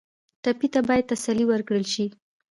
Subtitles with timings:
[0.43, 2.05] ټپي ته باید تسلي ورکړل شي.